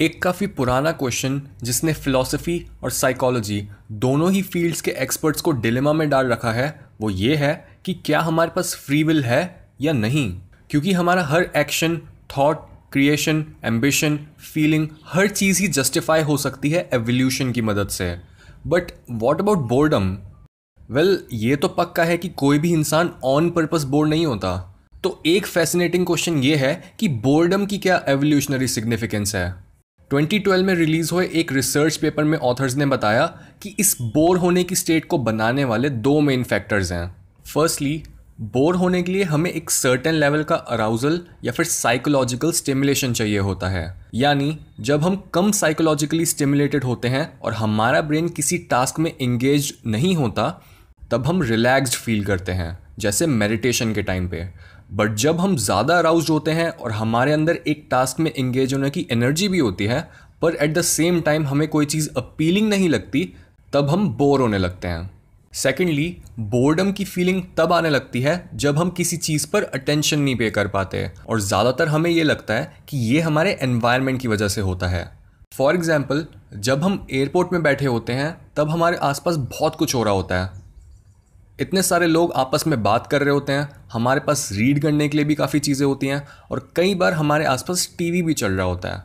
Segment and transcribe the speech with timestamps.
[0.00, 3.60] एक काफ़ी पुराना क्वेश्चन जिसने फिलॉसफी और साइकोलॉजी
[3.92, 7.94] दोनों ही फील्ड्स के एक्सपर्ट्स को डिलेमा में डाल रखा है, वो ये है कि
[7.94, 10.40] क्या हमारे पास फ्री विल है या नहीं?
[10.70, 11.96] क्योंकि हमारा हर action
[12.36, 18.14] thought creation ambition feeling हर चीज़ ही जस्टिफाई हो सकती है एवोल्यूशन की मदद से।
[18.66, 20.16] But what about boredom
[20.90, 24.56] well ये तो पक्का है कि कोई भी इंसान ऑन पर्पस बोर्ड नहीं होता।
[25.04, 29.63] तो एक फैसिनेटिंग क्वेश्चन ये है कि बोर्डम की क्या एवोल्यूशनरी सिग्निफिकेंस है?
[30.10, 33.26] 2012 में रिलीज़ हुए एक रिसर्च पेपर में ऑथर्स ने बताया
[33.62, 37.16] कि इस बोर होने की स्टेट को बनाने वाले दो मेन फैक्टर्स हैं।
[37.54, 38.02] फर्स्टली
[38.40, 43.38] बोर होने के लिए हमें एक सर्टेन लेवल का अराउजल या फिर साइकोलॉजिकल स्टिमुलेशन चाहिए
[43.38, 48.98] होता है। यानी, जब हम कम साइकोलॉजिकली स्टिमुलेटेड होते हैं और हमारा ब्रेन किसी टास्क
[48.98, 50.62] में इंगेज नहीं होता,
[51.10, 54.48] तब हम रिलैक्स्ड फील करते हैं, जैसे मेडिटेशन के टाइम पे।
[54.88, 58.90] बट जब हम ज़्यादा अराउज होते हैं और हमारे अंदर एक टास्क में इंगेज होने
[58.90, 60.00] की एनर्जी भी होती है,
[60.42, 63.32] पर एट द सेम टाइम हमें कोई चीज़ अपीलिंग नहीं लगती,
[63.72, 65.10] तब हम बोर होने लगते हैं।
[65.52, 70.36] सेकेंडली बोर्डम की फीलिंग तब आने लगती है जब हम किसी चीज़ पर अटेंशन नहीं
[70.36, 74.48] पे कर पाते और ज़्यादातर हमें ये लगता है कि ये हमारे एनवायरनमेंट की वजह
[74.48, 75.04] से होता है।
[75.52, 80.02] फॉर एग्ज़ाम्पल जब हम एयरपोर्ट में बैठे होते हैं, तब हमारे आसपास बहुत कुछ हो
[80.02, 80.63] रहा होता है।
[81.58, 85.16] इतने सारे लोग आपस में बात कर रहे होते हैं, हमारे पास रीड करने के
[85.16, 88.66] लिए भी काफ़ी चीज़ें होती हैं और कई बार हमारे आसपास टीवी भी चल रहा
[88.66, 89.04] होता है।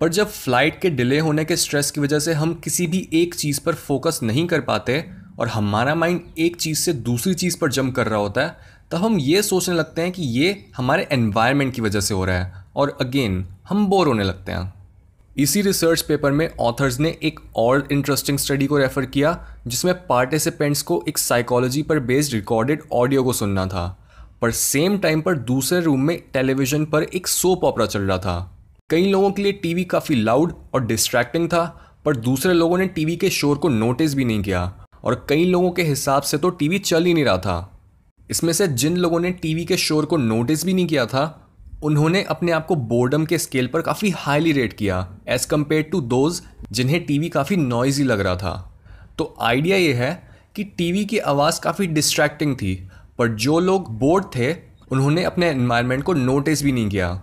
[0.00, 3.34] पर जब फ़्लाइट के डिले होने के स्ट्रेस की वजह से हम किसी भी एक
[3.34, 5.04] चीज़ पर फोकस नहीं कर पाते
[5.38, 8.56] और हमारा माइंड एक चीज़ से दूसरी चीज़ पर जंप कर रहा होता है,
[8.90, 12.36] तब हम ये सोचने लगते हैं कि ये हमारे एनवायरनमेंट की वजह से हो रहा
[12.36, 14.72] है और अगेन हम बोर होने लगते हैं।
[15.40, 20.82] इसी रिसर्च पेपर में ऑथर्स ने एक और इंटरेस्टिंग स्टडी को रेफर किया, जिसमें पार्टिसिपेंट्स
[20.82, 23.86] को एक साइकोलॉजी पर बेस्ड रिकॉर्डेड ऑडियो को सुनना था,
[24.42, 28.58] पर सेम टाइम पर दूसरे रूम में टेलीविज़न पर एक सोप ऑपरा चल रहा था।
[28.90, 31.64] कई लोगों के लिए टीवी काफ़ी लाउड और डिस्ट्रैक्टिंग था,
[32.04, 34.72] पर दूसरे लोगों ने टीवी के शोर को नोटिस भी नहीं किया,
[35.04, 37.80] और कई लोगों के हिसाब से तो टीवी चल ही नहीं रहा था।
[38.30, 41.39] इसमें से जिन लोगों ने टीवी के शोर को नोटिस भी नहीं किया था
[41.82, 46.00] उन्होंने अपने आप को बोर्डम के स्केल पर काफ़ी हाईली रेट किया एज़ कंपेयर टू
[46.00, 46.40] दोज
[46.72, 48.52] जिन्हें टीवी काफ़ी नॉइजी लग रहा था।
[49.18, 50.12] तो आइडिया ये है
[50.56, 52.74] कि टीवी की आवाज़ काफ़ी डिस्ट्रैक्टिंग थी,
[53.18, 54.52] पर जो लोग बोर्ड थे,
[54.92, 57.20] उन्होंने अपने एनवायरनमेंट को नोटिस भी नहीं किया।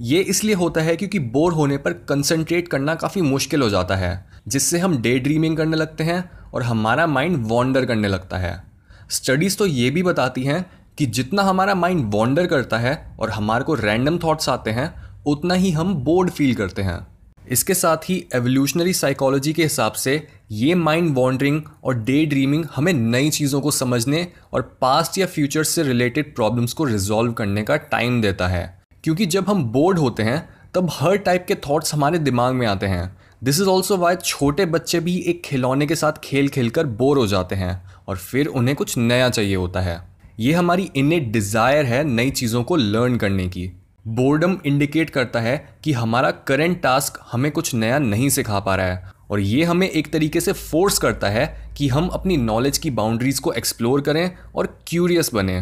[0.00, 4.26] ये इसलिए होता है क्योंकि बोर होने पर कंसंट्रेट करना काफ़ी मुश्किल हो जाता है,
[4.48, 8.62] जिससे हम डे ड्रीमिंग करने लगते हैं और हमारा माइंड वॉन्डर करने लगता है।
[9.10, 10.64] स्टडीज़ तो ये भी बताती हैं
[11.00, 14.94] कि जितना हमारा माइंड वॉन्डर करता है और हमारे को रैंडम थॉट्स आते हैं,
[15.26, 17.06] उतना ही हम बोर्ड फील करते हैं।
[17.50, 22.92] इसके साथ ही एवोल्यूशनरी साइकोलॉजी के हिसाब से ये माइंड वॉन्डरिंग और डे ड्रीमिंग हमें
[22.92, 27.76] नई चीज़ों को समझने और पास्ट या फ्यूचर से रिलेटेड प्रॉब्लम्स को रिजॉल्व करने का
[27.76, 32.18] टाइम देता है। क्योंकि जब हम बोर्ड होते हैं, तब हर टाइप के थॉट्स हमारे
[32.18, 36.12] दिमाग में आते हैं। दिस इज़ ऑल्सो वाई छोटे बच्चे भी एक खिलौने के साथ
[36.24, 40.09] खेल खेल कर बोर हो जाते हैं और फिर उन्हें कुछ नया चाहिए होता है।
[40.40, 43.66] ये हमारी इन्हें डिज़ायर है नई चीज़ों को लर्न करने की।
[44.08, 48.86] बोर्डम इंडिकेट करता है कि हमारा करंट टास्क हमें कुछ नया नहीं सिखा पा रहा
[48.86, 52.90] है। और ये हमें एक तरीके से फोर्स करता है कि हम अपनी नॉलेज की
[52.92, 55.60] बाउंड्रीज़ को एक्सप्लोर करें और क्यूरियस बने।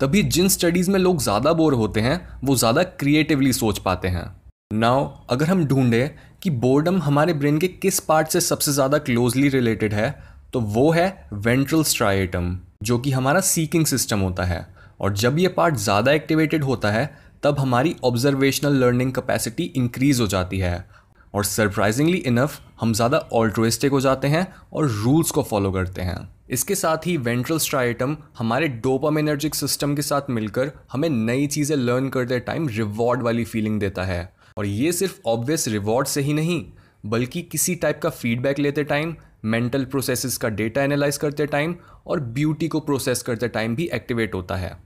[0.00, 4.30] तभी जिन स्टडीज़ में लोग ज़्यादा बोर होते हैं, वो ज़्यादा क्रिएटिवली सोच पाते हैं।
[4.72, 6.10] नाउ अगर हम ढूंढें
[6.42, 10.14] कि बोर्डम हमारे ब्रेन के किस पार्ट से सबसे ज़्यादा क्लोजली रिलेटेड है
[10.52, 14.66] तो वो है वेंट्रल स्ट्राइटम जो कि हमारा सीकिंग सिस्टम होता है।
[15.00, 17.10] और जब ये पार्ट ज़्यादा एक्टिवेटेड होता है,
[17.42, 20.84] तब हमारी ऑब्जर्वेशनल लर्निंग कैपेसिटी इंक्रीज हो जाती है।
[21.34, 26.28] और सरप्राइजिंगली इनफ हम ज़्यादा ऑल्ट्रोइस्टिक हो जाते हैं और रूल्स को फॉलो करते हैं।
[26.50, 32.08] इसके साथ ही वेंट्रल स्ट्राइटम हमारे डोपामिनर्जिक सिस्टम के साथ मिलकर हमें नई चीज़ें लर्न
[32.08, 36.64] करते टाइम रिवॉर्ड वाली फीलिंग देता है। और ये सिर्फ़ ऑब्वियस रिवॉर्ड से ही नहीं,
[37.06, 41.74] बल्कि किसी टाइप का फीडबैक लेते टाइम मेंटल प्रोसेसेस का डेटा एनालाइज करते टाइम
[42.06, 44.76] और ब्यूटी को प्रोसेस करते टाइम भी एक्टिवेट होता है।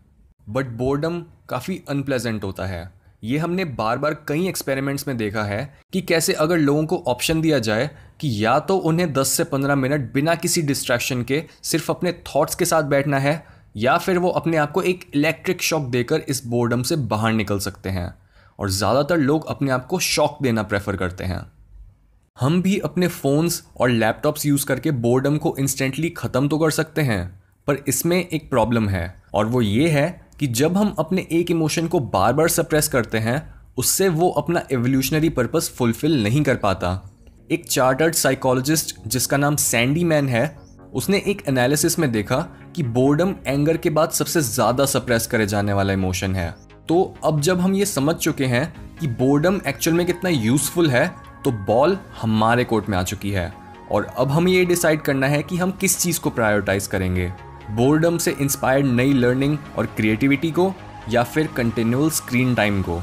[0.47, 2.93] बट बोर्डम काफ़ी अनप्लेजेंट होता है।
[3.23, 7.41] ये हमने बार बार कई एक्सपेरिमेंट्स में देखा है कि कैसे अगर लोगों को ऑप्शन
[7.41, 7.89] दिया जाए
[8.21, 12.55] कि या तो उन्हें 10 से 15 मिनट बिना किसी डिस्ट्रैक्शन के सिर्फ़ अपने थॉट्स
[12.55, 13.45] के साथ बैठना है,
[13.77, 17.59] या फिर वो अपने आप को एक इलेक्ट्रिक शॉक देकर इस बोर्डम से बाहर निकल
[17.59, 18.15] सकते हैं।
[18.59, 21.41] और ज़्यादातर लोग अपने आप को शॉक देना प्रेफर करते हैं।
[22.37, 27.03] हम भी अपने फ़ोन्स और लैपटॉप्स यूज़ करके बोर्डम को इंस्टेंटली ख़त्म तो कर सकते
[27.03, 30.09] हैं, पर इसमें एक प्रॉब्लम है, और वो ये है
[30.41, 33.43] कि जब हम अपने एक इमोशन को बार बार सप्रेस करते हैं,
[33.79, 36.91] उससे वो अपना एवोल्यूशनरी पर्पस फुलफिल नहीं कर पाता।
[37.51, 40.57] एक चार्टर्ड साइकोलॉजिस्ट जिसका नाम सैंडी मैन है,
[40.95, 42.39] उसने एक एनालिसिस में देखा
[42.77, 46.51] कि बोर्डम एंगर के बाद सबसे ज़्यादा सप्रेस करे जाने वाला इमोशन है।
[46.89, 51.07] तो अब जब हम ये समझ चुके हैं कि बोर्डम एक्चुअल में कितना यूज़फुल है
[51.45, 53.53] तो बॉल हमारे कोर्ट में आ चुकी है।
[53.93, 57.33] और अब हमें ये डिसाइड करना है कि हम किस चीज़ को प्रायोरिटाइज करेंगे।
[57.71, 60.73] बोर्डम से इंस्पायर्ड नई लर्निंग और क्रिएटिविटी को
[61.09, 63.01] या फिर कंटिन्यूअल स्क्रीन टाइम को।